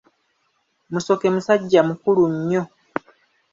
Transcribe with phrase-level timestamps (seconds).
[0.91, 2.61] Musoke musajja mukulu nnyo.